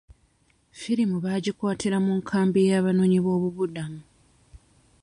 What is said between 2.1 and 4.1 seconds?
nkambi y'abanoonyiboobubudamu.